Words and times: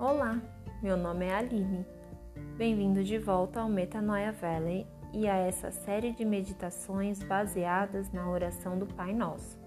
Olá, 0.00 0.40
meu 0.80 0.96
nome 0.96 1.26
é 1.26 1.34
Aline. 1.34 1.84
Bem-vindo 2.56 3.02
de 3.02 3.18
volta 3.18 3.60
ao 3.60 3.68
Metanoia 3.68 4.30
Valley 4.30 4.86
e 5.12 5.26
a 5.26 5.34
essa 5.34 5.72
série 5.72 6.12
de 6.12 6.24
meditações 6.24 7.20
baseadas 7.20 8.08
na 8.12 8.30
oração 8.30 8.78
do 8.78 8.86
Pai 8.86 9.12
Nosso. 9.12 9.58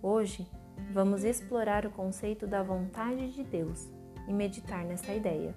Hoje 0.00 0.50
vamos 0.94 1.24
explorar 1.24 1.84
o 1.84 1.90
conceito 1.90 2.46
da 2.46 2.62
vontade 2.62 3.32
de 3.32 3.44
Deus 3.44 3.92
e 4.26 4.32
meditar 4.32 4.82
nessa 4.82 5.12
ideia. 5.12 5.54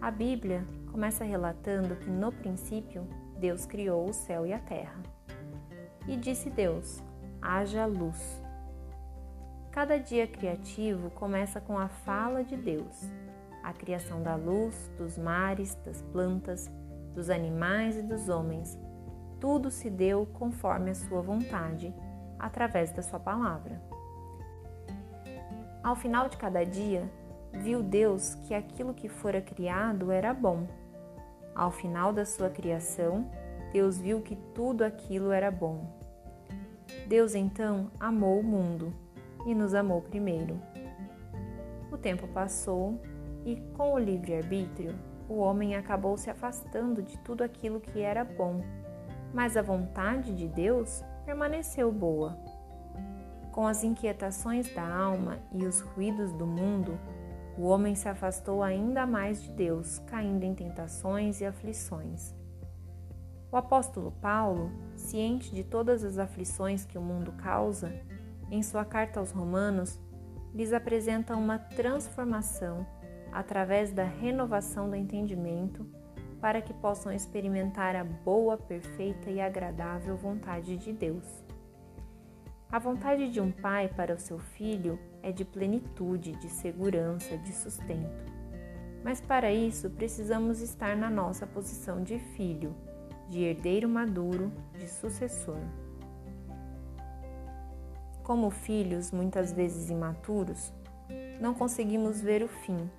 A 0.00 0.10
Bíblia 0.10 0.64
começa 0.90 1.22
relatando 1.22 1.94
que 1.94 2.10
no 2.10 2.32
princípio 2.32 3.06
Deus 3.38 3.66
criou 3.66 4.10
o 4.10 4.12
céu 4.12 4.44
e 4.44 4.52
a 4.52 4.58
terra. 4.58 5.00
E 6.08 6.16
disse 6.16 6.50
Deus: 6.50 7.00
haja 7.40 7.86
luz. 7.86 8.42
Cada 9.78 9.96
dia 9.96 10.26
criativo 10.26 11.08
começa 11.08 11.60
com 11.60 11.78
a 11.78 11.86
fala 11.86 12.42
de 12.42 12.56
Deus, 12.56 13.08
a 13.62 13.72
criação 13.72 14.20
da 14.20 14.34
luz, 14.34 14.90
dos 14.98 15.16
mares, 15.16 15.76
das 15.84 16.02
plantas, 16.02 16.68
dos 17.14 17.30
animais 17.30 17.96
e 17.96 18.02
dos 18.02 18.28
homens. 18.28 18.76
Tudo 19.38 19.70
se 19.70 19.88
deu 19.88 20.26
conforme 20.26 20.90
a 20.90 20.96
sua 20.96 21.22
vontade, 21.22 21.94
através 22.40 22.90
da 22.90 23.02
sua 23.02 23.20
palavra. 23.20 23.80
Ao 25.80 25.94
final 25.94 26.28
de 26.28 26.36
cada 26.36 26.64
dia, 26.64 27.08
viu 27.52 27.80
Deus 27.80 28.34
que 28.34 28.54
aquilo 28.54 28.92
que 28.92 29.08
fora 29.08 29.40
criado 29.40 30.10
era 30.10 30.34
bom. 30.34 30.66
Ao 31.54 31.70
final 31.70 32.12
da 32.12 32.24
sua 32.24 32.50
criação, 32.50 33.30
Deus 33.72 33.96
viu 33.96 34.22
que 34.22 34.34
tudo 34.34 34.82
aquilo 34.82 35.30
era 35.30 35.52
bom. 35.52 35.86
Deus 37.06 37.36
então 37.36 37.92
amou 38.00 38.40
o 38.40 38.42
mundo 38.42 38.92
e 39.46 39.54
nos 39.54 39.74
amou 39.74 40.02
primeiro. 40.02 40.60
O 41.90 41.96
tempo 41.96 42.26
passou 42.28 43.00
e, 43.44 43.56
com 43.76 43.94
o 43.94 43.98
livre-arbítrio, 43.98 44.94
o 45.28 45.38
homem 45.38 45.76
acabou 45.76 46.16
se 46.16 46.30
afastando 46.30 47.02
de 47.02 47.18
tudo 47.18 47.42
aquilo 47.42 47.80
que 47.80 48.00
era 48.00 48.24
bom, 48.24 48.62
mas 49.32 49.56
a 49.56 49.62
vontade 49.62 50.34
de 50.34 50.48
Deus 50.48 51.04
permaneceu 51.24 51.92
boa. 51.92 52.38
Com 53.52 53.66
as 53.66 53.84
inquietações 53.84 54.72
da 54.74 54.86
alma 54.86 55.38
e 55.52 55.66
os 55.66 55.80
ruídos 55.80 56.32
do 56.32 56.46
mundo, 56.46 56.98
o 57.58 57.64
homem 57.64 57.94
se 57.94 58.08
afastou 58.08 58.62
ainda 58.62 59.04
mais 59.04 59.42
de 59.42 59.50
Deus, 59.50 59.98
caindo 60.06 60.44
em 60.44 60.54
tentações 60.54 61.40
e 61.40 61.44
aflições. 61.44 62.34
O 63.50 63.56
apóstolo 63.56 64.12
Paulo, 64.12 64.70
ciente 64.94 65.54
de 65.54 65.64
todas 65.64 66.04
as 66.04 66.18
aflições 66.18 66.84
que 66.84 66.96
o 66.96 67.02
mundo 67.02 67.32
causa, 67.32 67.92
em 68.50 68.62
sua 68.62 68.84
carta 68.84 69.20
aos 69.20 69.30
Romanos, 69.30 70.00
lhes 70.54 70.72
apresenta 70.72 71.36
uma 71.36 71.58
transformação 71.58 72.86
através 73.32 73.92
da 73.92 74.04
renovação 74.04 74.88
do 74.88 74.96
entendimento 74.96 75.86
para 76.40 76.62
que 76.62 76.72
possam 76.72 77.12
experimentar 77.12 77.96
a 77.96 78.04
boa, 78.04 78.56
perfeita 78.56 79.30
e 79.30 79.40
agradável 79.40 80.16
vontade 80.16 80.76
de 80.76 80.92
Deus. 80.92 81.44
A 82.70 82.78
vontade 82.78 83.30
de 83.30 83.40
um 83.40 83.50
pai 83.50 83.88
para 83.88 84.14
o 84.14 84.18
seu 84.18 84.38
filho 84.38 84.98
é 85.22 85.32
de 85.32 85.44
plenitude, 85.44 86.32
de 86.32 86.48
segurança, 86.48 87.36
de 87.38 87.52
sustento. 87.52 88.32
Mas 89.02 89.20
para 89.20 89.50
isso 89.50 89.88
precisamos 89.90 90.60
estar 90.60 90.96
na 90.96 91.08
nossa 91.08 91.46
posição 91.46 92.02
de 92.02 92.18
filho, 92.18 92.74
de 93.28 93.42
herdeiro 93.42 93.88
maduro, 93.88 94.52
de 94.78 94.86
sucessor. 94.88 95.60
Como 98.28 98.50
filhos, 98.50 99.10
muitas 99.10 99.54
vezes 99.54 99.88
imaturos, 99.88 100.70
não 101.40 101.54
conseguimos 101.54 102.20
ver 102.20 102.42
o 102.42 102.46
fim. 102.46 102.90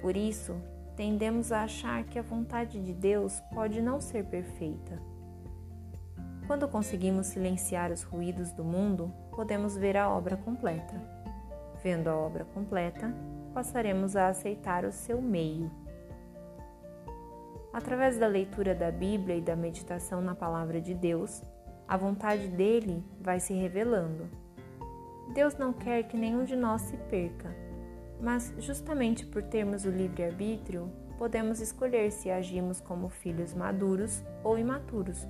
Por 0.00 0.16
isso, 0.16 0.56
tendemos 0.96 1.52
a 1.52 1.62
achar 1.62 2.02
que 2.02 2.18
a 2.18 2.22
vontade 2.22 2.82
de 2.82 2.92
Deus 2.92 3.40
pode 3.54 3.80
não 3.80 4.00
ser 4.00 4.24
perfeita. 4.24 5.00
Quando 6.48 6.66
conseguimos 6.66 7.28
silenciar 7.28 7.92
os 7.92 8.02
ruídos 8.02 8.50
do 8.50 8.64
mundo, 8.64 9.14
podemos 9.36 9.76
ver 9.76 9.96
a 9.96 10.10
obra 10.10 10.36
completa. 10.36 11.00
Vendo 11.80 12.08
a 12.08 12.16
obra 12.16 12.44
completa, 12.46 13.14
passaremos 13.54 14.16
a 14.16 14.26
aceitar 14.26 14.84
o 14.84 14.90
seu 14.90 15.22
meio. 15.22 15.70
Através 17.72 18.18
da 18.18 18.26
leitura 18.26 18.74
da 18.74 18.90
Bíblia 18.90 19.36
e 19.36 19.40
da 19.40 19.54
meditação 19.54 20.20
na 20.20 20.34
Palavra 20.34 20.80
de 20.80 20.92
Deus, 20.92 21.40
a 21.86 21.96
vontade 21.96 22.48
dele 22.48 23.04
vai 23.20 23.38
se 23.38 23.54
revelando 23.54 24.44
Deus 25.32 25.56
não 25.56 25.72
quer 25.72 26.04
que 26.04 26.16
nenhum 26.16 26.44
de 26.44 26.56
nós 26.56 26.82
se 26.82 26.96
perca, 26.96 27.54
mas 28.20 28.54
justamente 28.58 29.26
por 29.26 29.42
termos 29.42 29.84
o 29.84 29.90
livre-arbítrio, 29.90 30.90
podemos 31.18 31.60
escolher 31.60 32.10
se 32.12 32.30
agimos 32.30 32.80
como 32.80 33.08
filhos 33.08 33.54
maduros 33.54 34.24
ou 34.44 34.58
imaturos, 34.58 35.26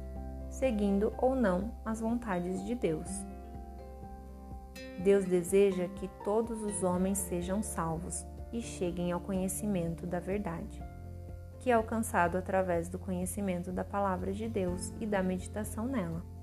seguindo 0.51 1.13
ou 1.19 1.35
não 1.35 1.73
as 1.85 2.01
vontades 2.01 2.65
de 2.65 2.75
Deus. 2.75 3.09
Deus 5.03 5.25
deseja 5.25 5.89
que 5.89 6.09
todos 6.25 6.63
os 6.63 6.83
homens 6.83 7.19
sejam 7.19 7.63
salvos 7.63 8.27
e 8.53 8.61
cheguem 8.61 9.13
ao 9.13 9.21
conhecimento 9.21 10.07
da 10.07 10.19
verdade, 10.19 10.83
que 11.61 11.71
é 11.71 11.75
alcançado 11.75 12.37
através 12.37 12.89
do 12.89 12.99
conhecimento 12.99 13.73
da 13.73 13.85
palavra 13.85 14.33
de 14.33 14.49
Deus 14.49 14.93
e 15.01 15.07
da 15.07 15.23
meditação 15.23 15.87
nela. 15.87 16.36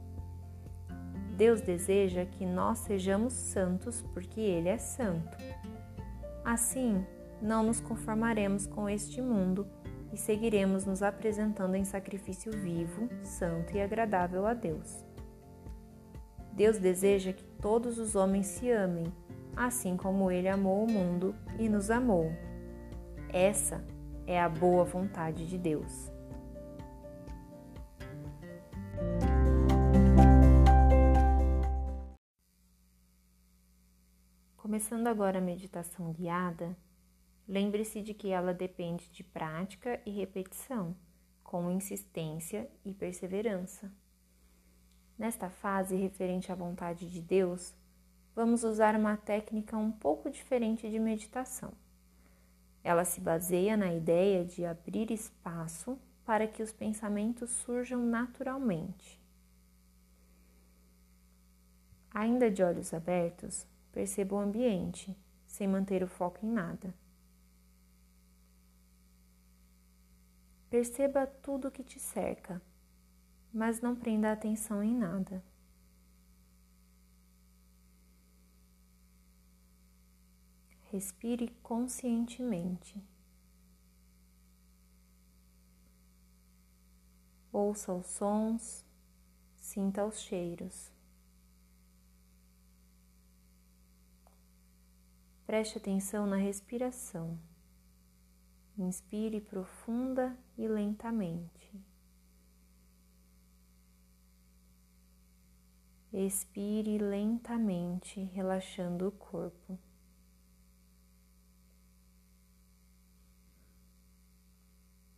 Deus 1.33 1.61
deseja 1.61 2.25
que 2.25 2.45
nós 2.45 2.79
sejamos 2.79 3.33
santos 3.33 4.03
porque 4.13 4.39
Ele 4.39 4.69
é 4.69 4.77
santo. 4.77 5.35
Assim, 6.45 7.03
não 7.41 7.63
nos 7.63 7.79
conformaremos 7.79 8.67
com 8.67 8.87
este 8.87 9.21
mundo 9.21 9.67
e 10.13 10.17
seguiremos 10.17 10.85
nos 10.85 11.01
apresentando 11.01 11.75
em 11.75 11.83
sacrifício 11.83 12.51
vivo, 12.51 13.09
santo 13.23 13.75
e 13.75 13.81
agradável 13.81 14.45
a 14.45 14.53
Deus. 14.53 15.03
Deus 16.51 16.77
deseja 16.77 17.33
que 17.33 17.43
todos 17.43 17.97
os 17.97 18.15
homens 18.15 18.45
se 18.45 18.69
amem, 18.69 19.11
assim 19.55 19.97
como 19.97 20.29
Ele 20.29 20.47
amou 20.47 20.85
o 20.85 20.91
mundo 20.91 21.33
e 21.57 21.67
nos 21.67 21.89
amou. 21.89 22.31
Essa 23.29 23.83
é 24.27 24.39
a 24.39 24.47
boa 24.47 24.83
vontade 24.83 25.47
de 25.47 25.57
Deus. 25.57 26.12
Começando 34.73 35.05
agora 35.05 35.37
a 35.37 35.39
meditação 35.39 36.11
guiada, 36.11 36.75
lembre-se 37.47 38.01
de 38.01 38.11
que 38.11 38.29
ela 38.29 38.55
depende 38.55 39.07
de 39.11 39.23
prática 39.23 40.01
e 40.03 40.09
repetição, 40.09 40.95
com 41.43 41.69
insistência 41.69 42.67
e 42.83 42.91
perseverança. 42.91 43.91
Nesta 45.15 45.47
fase 45.47 45.95
referente 45.95 46.51
à 46.51 46.55
vontade 46.55 47.07
de 47.07 47.21
Deus, 47.21 47.75
vamos 48.35 48.63
usar 48.63 48.95
uma 48.95 49.15
técnica 49.15 49.77
um 49.77 49.91
pouco 49.91 50.27
diferente 50.27 50.89
de 50.89 50.97
meditação. 50.97 51.71
Ela 52.83 53.05
se 53.05 53.21
baseia 53.21 53.77
na 53.77 53.93
ideia 53.93 54.43
de 54.43 54.65
abrir 54.65 55.11
espaço 55.11 55.99
para 56.25 56.47
que 56.47 56.63
os 56.63 56.73
pensamentos 56.73 57.51
surjam 57.51 58.03
naturalmente. 58.03 59.21
Ainda 62.11 62.49
de 62.49 62.63
olhos 62.63 62.91
abertos, 62.91 63.67
Perceba 63.93 64.35
o 64.35 64.39
ambiente, 64.39 65.15
sem 65.45 65.67
manter 65.67 66.03
o 66.03 66.07
foco 66.07 66.43
em 66.43 66.49
nada. 66.49 66.93
Perceba 70.67 71.27
tudo 71.27 71.69
que 71.69 71.83
te 71.83 71.99
cerca, 71.99 72.59
mas 73.53 73.79
não 73.79 73.95
prenda 73.95 74.31
atenção 74.31 74.83
em 74.83 74.95
nada. 74.95 75.43
Respire 80.91 81.49
conscientemente. 81.61 82.99
Ouça 87.51 87.93
os 87.93 88.07
sons, 88.07 88.83
sinta 89.55 90.03
os 90.03 90.19
cheiros. 90.19 90.92
Preste 95.53 95.77
atenção 95.77 96.25
na 96.25 96.35
respiração. 96.35 97.37
Inspire 98.75 99.39
profunda 99.39 100.35
e 100.57 100.67
lentamente. 100.67 101.79
Expire 106.11 106.97
lentamente, 106.97 108.19
relaxando 108.19 109.09
o 109.09 109.11
corpo. 109.11 109.77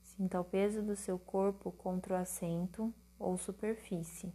Sinta 0.01 0.41
o 0.41 0.43
peso 0.43 0.83
do 0.83 0.97
seu 0.97 1.17
corpo 1.17 1.71
contra 1.71 2.13
o 2.13 2.17
assento 2.17 2.93
ou 3.17 3.37
superfície. 3.37 4.33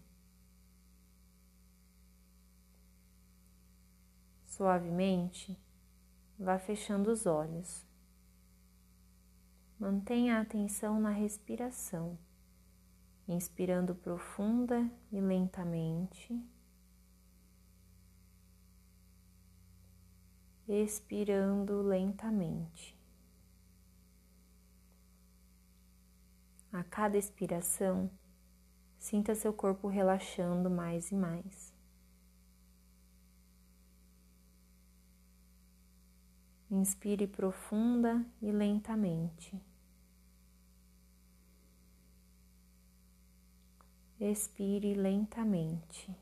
Suavemente, 4.46 5.60
vá 6.40 6.58
fechando 6.58 7.12
os 7.12 7.26
olhos. 7.26 7.86
Mantenha 9.78 10.38
a 10.38 10.40
atenção 10.40 10.98
na 10.98 11.10
respiração, 11.10 12.18
inspirando 13.28 13.94
profunda 13.94 14.90
e 15.12 15.20
lentamente, 15.20 16.42
expirando 20.66 21.82
lentamente. 21.82 22.98
A 26.72 26.82
cada 26.84 27.18
expiração, 27.18 28.10
sinta 28.98 29.34
seu 29.34 29.52
corpo 29.52 29.88
relaxando 29.88 30.70
mais 30.70 31.10
e 31.10 31.14
mais. 31.14 31.69
Inspire 36.70 37.26
profunda 37.26 38.24
e 38.40 38.52
lentamente. 38.52 39.60
Expire 44.20 44.94
lentamente. 44.94 46.14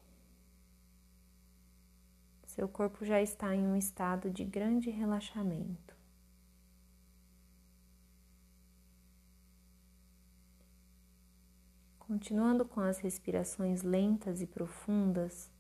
Seu 2.46 2.66
corpo 2.66 3.04
já 3.04 3.20
está 3.20 3.54
em 3.54 3.66
um 3.66 3.76
estado 3.76 4.30
de 4.30 4.42
grande 4.42 4.88
relaxamento. 4.88 5.94
Continuando 11.98 12.64
com 12.64 12.80
as 12.80 12.98
respirações 13.00 13.82
lentas 13.82 14.40
e 14.40 14.46
profundas, 14.46 15.50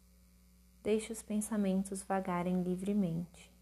deixe 0.82 1.12
os 1.12 1.20
pensamentos 1.20 2.02
vagarem 2.02 2.62
livremente. 2.62 3.57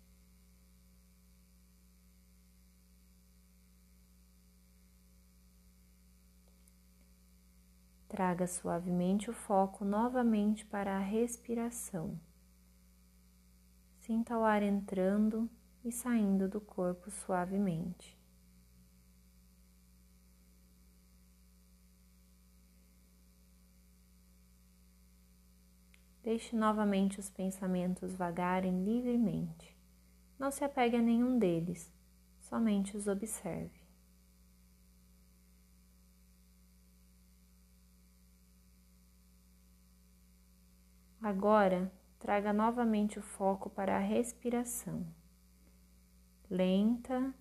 Traga 8.16 8.46
suavemente 8.46 9.28
o 9.28 9.34
foco 9.34 9.84
novamente 9.84 10.64
para 10.64 10.96
a 10.96 10.98
respiração. 10.98 12.18
Sinta 13.98 14.38
o 14.38 14.42
ar 14.42 14.62
entrando 14.62 15.50
e 15.84 15.92
saindo 15.92 16.48
do 16.48 16.58
corpo 16.58 17.10
suavemente. 17.10 18.18
Deixe 26.22 26.56
novamente 26.56 27.20
os 27.20 27.28
pensamentos 27.28 28.14
vagarem 28.14 28.82
livremente. 28.82 29.76
Não 30.38 30.50
se 30.50 30.64
apegue 30.64 30.96
a 30.96 31.02
nenhum 31.02 31.38
deles, 31.38 31.92
somente 32.40 32.96
os 32.96 33.06
observe. 33.06 33.85
Agora, 41.26 41.90
traga 42.20 42.52
novamente 42.52 43.18
o 43.18 43.22
foco 43.22 43.68
para 43.68 43.96
a 43.96 43.98
respiração, 43.98 45.04
lenta 46.48 47.34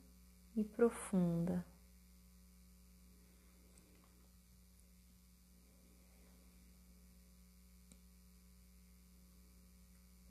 e 0.56 0.64
profunda. 0.64 1.64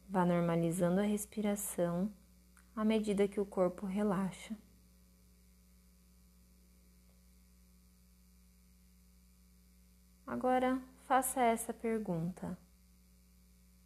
Vá 0.08 0.26
normalizando 0.26 1.00
a 1.00 1.04
respiração 1.04 2.12
à 2.74 2.84
medida 2.84 3.28
que 3.28 3.38
o 3.38 3.46
corpo 3.46 3.86
relaxa. 3.86 4.56
Agora 10.26 10.82
faça 11.06 11.40
essa 11.40 11.72
pergunta. 11.72 12.63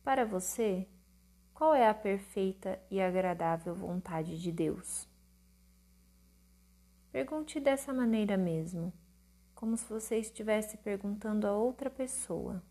Para 0.03 0.25
você, 0.25 0.89
qual 1.53 1.75
é 1.75 1.89
a 1.89 1.93
perfeita 1.93 2.81
e 2.91 3.01
agradável 3.01 3.75
vontade 3.75 4.41
de 4.41 4.53
Deus? 4.53 5.09
Pergunte 7.11 7.59
dessa 7.59 7.93
maneira 7.93 8.37
mesmo, 8.37 8.93
como 9.55 9.77
se 9.77 9.85
você 9.89 10.19
estivesse 10.19 10.77
perguntando 10.77 11.47
a 11.49 11.53
outra 11.53 11.91
pessoa, 11.91 12.63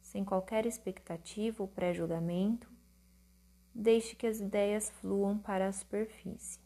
sem 0.00 0.24
qualquer 0.24 0.64
expectativa 0.64 1.60
ou 1.60 1.68
pré-julgamento, 1.68 2.70
deixe 3.74 4.14
que 4.14 4.28
as 4.28 4.38
ideias 4.38 4.90
fluam 4.90 5.36
para 5.36 5.66
a 5.66 5.72
superfície. 5.72 6.61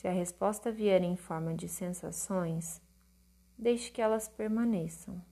Se 0.00 0.08
a 0.08 0.12
resposta 0.12 0.72
vier 0.72 1.02
em 1.02 1.14
forma 1.14 1.54
de 1.54 1.68
sensações, 1.68 2.80
deixe 3.58 3.90
que 3.90 4.00
elas 4.00 4.26
permaneçam. 4.26 5.22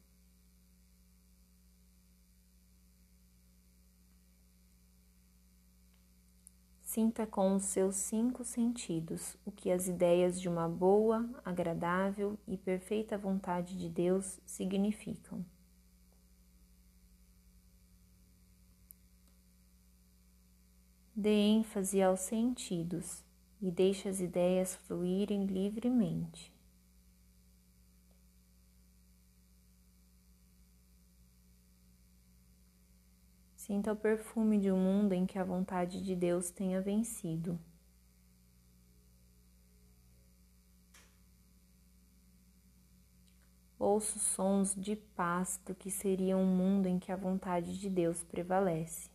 Sinta 6.83 7.27
com 7.27 7.57
os 7.57 7.63
seus 7.63 7.97
cinco 7.97 8.45
sentidos 8.45 9.39
o 9.47 9.51
que 9.51 9.71
as 9.71 9.89
ideias 9.89 10.39
de 10.39 10.51
uma 10.51 10.69
boa, 10.69 11.27
agradável 11.43 12.39
e 12.47 12.59
perfeita 12.59 13.17
vontade 13.17 13.75
de 13.75 13.89
Deus 13.89 14.39
significam. 14.45 15.43
Dê 21.17 21.31
ênfase 21.31 22.03
aos 22.03 22.21
sentidos 22.21 23.27
e 23.61 23.71
deixe 23.71 24.09
as 24.09 24.21
ideias 24.21 24.77
fluírem 24.77 25.47
livremente. 25.47 26.53
Sinta 33.57 33.93
o 33.93 33.97
perfume 33.97 34.59
de 34.59 34.73
um 34.73 34.79
mundo 34.79 35.13
em 35.13 35.27
que 35.27 35.39
a 35.39 35.45
vontade 35.45 36.03
de 36.03 36.17
Deus 36.17 36.51
tenha 36.51 36.81
vencido. 36.81 37.59
Ouço 43.79 44.19
sons 44.19 44.75
de 44.75 44.97
paz 44.97 45.61
do 45.67 45.75
que 45.75 45.91
seria 45.91 46.37
um 46.37 46.47
mundo 46.47 46.87
em 46.87 46.99
que 46.99 47.13
a 47.13 47.17
vontade 47.17 47.79
de 47.79 47.91
Deus 47.91 48.25
prevalece. 48.25 49.11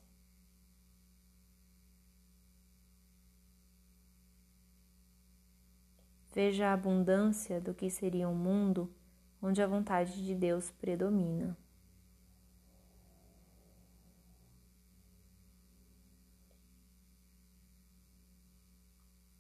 Veja 6.33 6.69
a 6.69 6.73
abundância 6.73 7.61
do 7.61 7.75
que 7.75 7.91
seria 7.91 8.27
um 8.27 8.33
mundo 8.33 8.91
onde 9.39 9.61
a 9.61 9.67
vontade 9.67 10.25
de 10.25 10.33
Deus 10.33 10.71
predomina. 10.71 11.55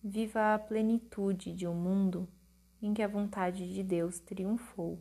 Viva 0.03 0.53
a 0.53 0.59
plenitude 0.59 1.51
de 1.51 1.65
um 1.65 1.73
mundo 1.73 2.27
em 2.79 2.93
que 2.93 3.01
a 3.01 3.07
vontade 3.07 3.73
de 3.73 3.81
Deus 3.81 4.19
triunfou. 4.19 4.99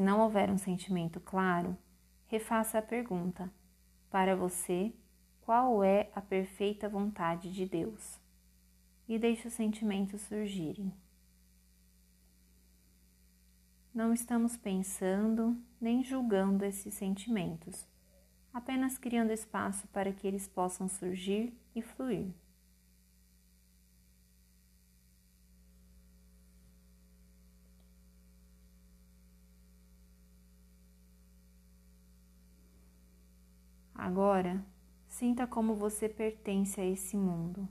Se 0.00 0.04
não 0.04 0.20
houver 0.20 0.48
um 0.48 0.56
sentimento 0.56 1.20
claro, 1.20 1.76
refaça 2.26 2.78
a 2.78 2.82
pergunta: 2.82 3.52
Para 4.08 4.34
você, 4.34 4.94
qual 5.42 5.84
é 5.84 6.10
a 6.14 6.22
perfeita 6.22 6.88
vontade 6.88 7.52
de 7.52 7.66
Deus? 7.66 8.18
E 9.06 9.18
deixe 9.18 9.46
os 9.46 9.52
sentimentos 9.52 10.22
surgirem. 10.22 10.90
Não 13.92 14.14
estamos 14.14 14.56
pensando 14.56 15.62
nem 15.78 16.02
julgando 16.02 16.64
esses 16.64 16.94
sentimentos, 16.94 17.86
apenas 18.54 18.96
criando 18.96 19.32
espaço 19.32 19.86
para 19.88 20.14
que 20.14 20.26
eles 20.26 20.48
possam 20.48 20.88
surgir 20.88 21.52
e 21.74 21.82
fluir. 21.82 22.32
Agora, 34.10 34.60
sinta 35.06 35.46
como 35.46 35.76
você 35.76 36.08
pertence 36.08 36.80
a 36.80 36.84
esse 36.84 37.16
mundo. 37.16 37.68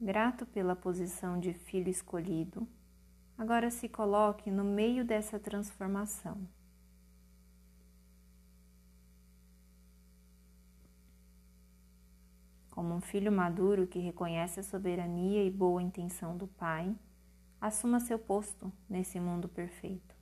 Grato 0.00 0.44
pela 0.46 0.74
posição 0.74 1.38
de 1.38 1.54
filho 1.54 1.88
escolhido, 1.88 2.66
agora 3.38 3.70
se 3.70 3.88
coloque 3.88 4.50
no 4.50 4.64
meio 4.64 5.04
dessa 5.04 5.38
transformação. 5.38 6.44
Como 12.68 12.94
um 12.94 13.00
filho 13.00 13.30
maduro 13.30 13.86
que 13.86 14.00
reconhece 14.00 14.58
a 14.58 14.64
soberania 14.64 15.44
e 15.44 15.52
boa 15.52 15.80
intenção 15.80 16.36
do 16.36 16.48
Pai, 16.48 16.92
assuma 17.60 18.00
seu 18.00 18.18
posto 18.18 18.72
nesse 18.90 19.20
mundo 19.20 19.48
perfeito. 19.48 20.13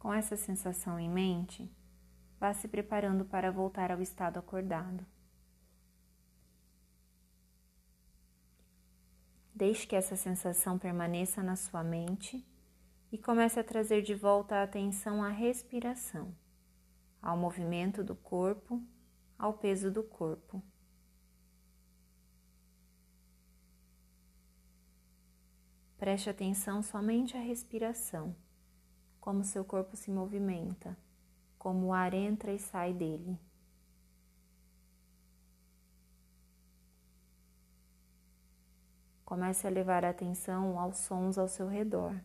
Com 0.00 0.14
essa 0.14 0.34
sensação 0.34 0.98
em 0.98 1.10
mente, 1.10 1.70
vá 2.40 2.54
se 2.54 2.66
preparando 2.66 3.22
para 3.22 3.52
voltar 3.52 3.92
ao 3.92 4.00
estado 4.00 4.38
acordado. 4.38 5.04
Deixe 9.54 9.86
que 9.86 9.94
essa 9.94 10.16
sensação 10.16 10.78
permaneça 10.78 11.42
na 11.42 11.54
sua 11.54 11.84
mente 11.84 12.42
e 13.12 13.18
comece 13.18 13.60
a 13.60 13.64
trazer 13.64 14.00
de 14.00 14.14
volta 14.14 14.56
a 14.56 14.62
atenção 14.62 15.22
à 15.22 15.28
respiração, 15.28 16.34
ao 17.20 17.36
movimento 17.36 18.02
do 18.02 18.16
corpo, 18.16 18.82
ao 19.38 19.52
peso 19.52 19.90
do 19.90 20.02
corpo. 20.02 20.62
Preste 25.98 26.30
atenção 26.30 26.82
somente 26.82 27.36
à 27.36 27.40
respiração, 27.40 28.34
como 29.20 29.44
seu 29.44 29.64
corpo 29.64 29.96
se 29.96 30.10
movimenta, 30.10 30.96
como 31.58 31.86
o 31.86 31.92
ar 31.92 32.14
entra 32.14 32.52
e 32.52 32.58
sai 32.58 32.92
dele. 32.92 33.38
Comece 39.24 39.66
a 39.66 39.70
levar 39.70 40.04
atenção 40.04 40.78
aos 40.78 40.98
sons 40.98 41.38
ao 41.38 41.46
seu 41.46 41.68
redor. 41.68 42.20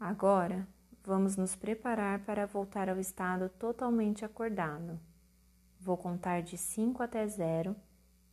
Agora, 0.00 0.66
vamos 1.04 1.36
nos 1.36 1.54
preparar 1.54 2.24
para 2.24 2.44
voltar 2.44 2.88
ao 2.88 2.98
estado 2.98 3.48
totalmente 3.50 4.24
acordado. 4.24 4.98
Vou 5.78 5.96
contar 5.96 6.42
de 6.42 6.58
5 6.58 7.02
até 7.02 7.24
0 7.24 7.76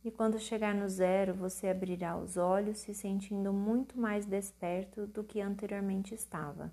e 0.02 0.10
quando 0.10 0.38
chegar 0.38 0.74
no 0.74 0.88
zero, 0.88 1.34
você 1.34 1.68
abrirá 1.68 2.16
os 2.16 2.36
olhos 2.36 2.78
se 2.78 2.94
sentindo 2.94 3.52
muito 3.52 3.98
mais 3.98 4.24
desperto 4.24 5.06
do 5.06 5.22
que 5.22 5.40
anteriormente 5.40 6.14
estava, 6.14 6.72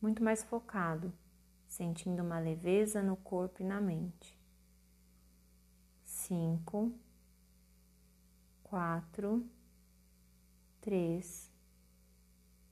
muito 0.00 0.22
mais 0.22 0.44
focado, 0.44 1.12
sentindo 1.66 2.22
uma 2.22 2.38
leveza 2.38 3.02
no 3.02 3.16
corpo 3.16 3.62
e 3.62 3.64
na 3.64 3.80
mente. 3.80 4.38
5, 6.04 6.92
4, 8.62 9.44
3, 10.80 11.50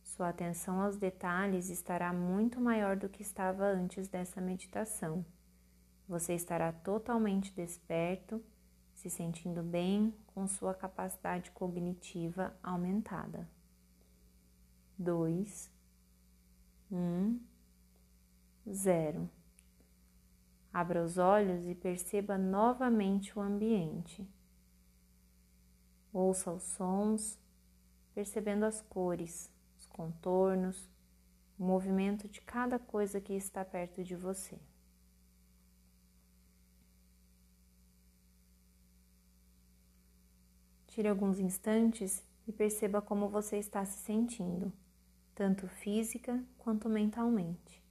sua 0.02 0.28
atenção 0.28 0.80
aos 0.80 0.96
detalhes 0.96 1.68
estará 1.68 2.12
muito 2.12 2.60
maior 2.60 2.96
do 2.96 3.08
que 3.08 3.22
estava 3.22 3.64
antes 3.64 4.06
dessa 4.06 4.40
meditação. 4.40 5.26
Você 6.08 6.34
estará 6.34 6.72
totalmente 6.72 7.52
desperto, 7.52 8.40
se 9.04 9.10
sentindo 9.10 9.62
bem 9.62 10.14
com 10.28 10.46
sua 10.46 10.72
capacidade 10.72 11.50
cognitiva 11.50 12.56
aumentada. 12.62 13.46
2, 14.96 15.70
1, 16.90 17.38
0. 18.66 19.28
Abra 20.72 21.04
os 21.04 21.18
olhos 21.18 21.66
e 21.66 21.74
perceba 21.74 22.38
novamente 22.38 23.38
o 23.38 23.42
ambiente. 23.42 24.26
Ouça 26.10 26.50
os 26.50 26.62
sons, 26.62 27.38
percebendo 28.14 28.64
as 28.64 28.80
cores 28.80 29.52
contornos, 29.90 30.90
o 31.58 31.64
movimento 31.64 32.26
de 32.26 32.40
cada 32.40 32.78
coisa 32.78 33.20
que 33.20 33.34
está 33.34 33.62
perto 33.64 34.02
de 34.02 34.16
você. 34.16 34.58
Tire 40.94 41.08
alguns 41.08 41.40
instantes 41.40 42.22
e 42.46 42.52
perceba 42.52 43.02
como 43.02 43.28
você 43.28 43.58
está 43.58 43.84
se 43.84 43.98
sentindo, 43.98 44.72
tanto 45.34 45.66
física 45.66 46.40
quanto 46.56 46.88
mentalmente. 46.88 47.82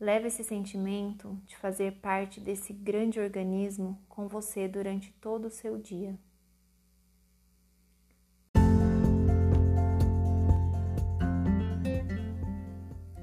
Leve 0.00 0.26
esse 0.26 0.42
sentimento 0.42 1.40
de 1.46 1.56
fazer 1.56 2.00
parte 2.00 2.40
desse 2.40 2.72
grande 2.72 3.20
organismo 3.20 4.04
com 4.08 4.26
você 4.26 4.66
durante 4.66 5.12
todo 5.20 5.44
o 5.44 5.50
seu 5.50 5.78
dia. 5.78 6.18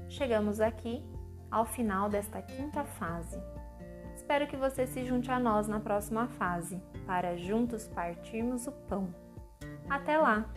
Chegamos 0.08 0.62
aqui 0.62 1.04
ao 1.50 1.64
final 1.64 2.08
desta 2.08 2.40
quinta 2.40 2.84
fase. 2.84 3.40
Espero 4.14 4.46
que 4.46 4.56
você 4.56 4.86
se 4.86 5.04
junte 5.04 5.30
a 5.30 5.38
nós 5.38 5.66
na 5.66 5.80
próxima 5.80 6.28
fase, 6.28 6.80
para 7.06 7.36
juntos 7.36 7.88
partirmos 7.88 8.66
o 8.66 8.72
pão. 8.72 9.12
Até 9.88 10.16
lá! 10.18 10.48